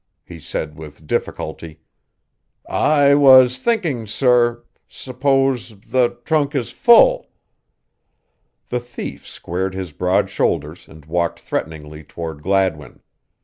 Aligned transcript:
He 0.25 0.39
said 0.39 0.75
with 0.79 1.05
difficulty: 1.05 1.79
"I 2.67 3.13
was 3.13 3.59
thinking, 3.59 4.07
sorr 4.07 4.63
suppose 4.89 5.79
the 5.79 6.17
trunk 6.25 6.55
is 6.55 6.71
full?" 6.71 7.29
The 8.69 8.79
thief 8.79 9.27
squared 9.27 9.75
his 9.75 9.91
broad 9.91 10.27
shoulders 10.31 10.87
and 10.87 11.05
walked 11.05 11.39
threateningly 11.39 12.03
toward 12.03 12.41
Gladwin. 12.41 13.01